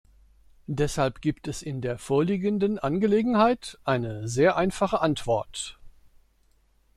Deshalb 0.65 1.21
gibt 1.21 1.47
es 1.47 1.61
in 1.61 1.79
der 1.79 1.99
vorliegenden 1.99 2.79
Angelegenheit 2.79 3.77
eine 3.83 4.27
sehr 4.27 4.55
einfache 4.57 4.99
Antwort. 4.99 5.77